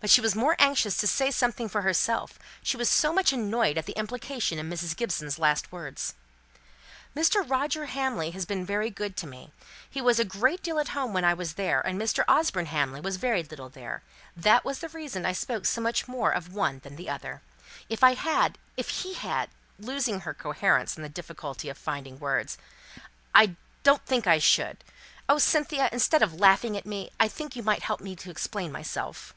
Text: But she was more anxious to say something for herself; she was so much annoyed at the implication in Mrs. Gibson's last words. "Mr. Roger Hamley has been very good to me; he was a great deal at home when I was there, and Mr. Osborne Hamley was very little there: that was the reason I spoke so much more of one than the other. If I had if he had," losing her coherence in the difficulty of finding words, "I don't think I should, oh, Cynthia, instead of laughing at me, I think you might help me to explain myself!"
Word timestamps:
But 0.00 0.10
she 0.10 0.20
was 0.20 0.36
more 0.36 0.54
anxious 0.60 0.96
to 0.98 1.08
say 1.08 1.32
something 1.32 1.68
for 1.68 1.82
herself; 1.82 2.38
she 2.62 2.76
was 2.76 2.88
so 2.88 3.12
much 3.12 3.32
annoyed 3.32 3.76
at 3.76 3.84
the 3.86 3.98
implication 3.98 4.56
in 4.56 4.70
Mrs. 4.70 4.94
Gibson's 4.96 5.40
last 5.40 5.72
words. 5.72 6.14
"Mr. 7.16 7.42
Roger 7.44 7.86
Hamley 7.86 8.30
has 8.30 8.46
been 8.46 8.64
very 8.64 8.90
good 8.90 9.16
to 9.16 9.26
me; 9.26 9.52
he 9.90 10.00
was 10.00 10.20
a 10.20 10.24
great 10.24 10.62
deal 10.62 10.78
at 10.78 10.90
home 10.90 11.12
when 11.12 11.24
I 11.24 11.34
was 11.34 11.54
there, 11.54 11.80
and 11.84 12.00
Mr. 12.00 12.22
Osborne 12.28 12.66
Hamley 12.66 13.00
was 13.00 13.16
very 13.16 13.42
little 13.42 13.68
there: 13.68 14.04
that 14.36 14.64
was 14.64 14.78
the 14.78 14.88
reason 14.90 15.26
I 15.26 15.32
spoke 15.32 15.66
so 15.66 15.80
much 15.80 16.06
more 16.06 16.30
of 16.30 16.54
one 16.54 16.78
than 16.84 16.94
the 16.94 17.10
other. 17.10 17.42
If 17.88 18.04
I 18.04 18.14
had 18.14 18.56
if 18.76 19.00
he 19.02 19.14
had," 19.14 19.50
losing 19.80 20.20
her 20.20 20.32
coherence 20.32 20.96
in 20.96 21.02
the 21.02 21.08
difficulty 21.08 21.68
of 21.68 21.76
finding 21.76 22.20
words, 22.20 22.56
"I 23.34 23.56
don't 23.82 24.06
think 24.06 24.28
I 24.28 24.38
should, 24.38 24.84
oh, 25.28 25.38
Cynthia, 25.38 25.88
instead 25.90 26.22
of 26.22 26.34
laughing 26.34 26.76
at 26.76 26.86
me, 26.86 27.10
I 27.18 27.26
think 27.26 27.56
you 27.56 27.64
might 27.64 27.82
help 27.82 28.00
me 28.00 28.14
to 28.14 28.30
explain 28.30 28.70
myself!" 28.70 29.34